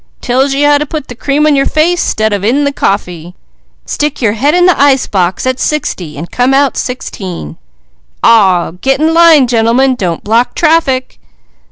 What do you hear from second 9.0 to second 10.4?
line, gentlemen! Don't